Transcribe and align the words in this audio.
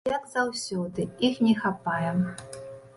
Як 0.11 0.23
заўсёды, 0.35 1.07
іх 1.29 1.39
не 1.47 1.55
хапае. 1.63 2.11